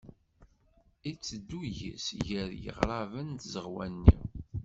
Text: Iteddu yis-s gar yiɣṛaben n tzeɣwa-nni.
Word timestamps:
Iteddu 1.09 1.61
yis-s 1.77 2.07
gar 2.27 2.49
yiɣṛaben 2.63 3.27
n 3.31 3.37
tzeɣwa-nni. 3.41 4.17